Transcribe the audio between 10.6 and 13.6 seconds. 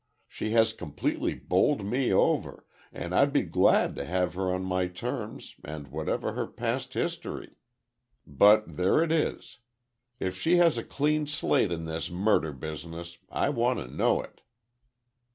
a clean slate in this murder business, I